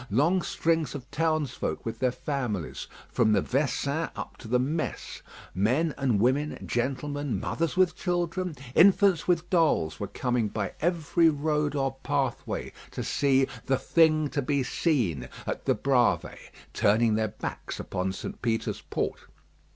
[0.09, 5.21] Long strings of townsfolk with their families, from the "Vesin" up to the "Mess,"
[5.53, 11.75] men and women, gentlemen, mothers with children, infants with dolls, were coming by every road
[11.75, 17.79] or pathway to see "the thing to be seen" at the Bravées, turning their backs
[17.79, 18.41] upon St.
[18.41, 19.19] Peter's Port.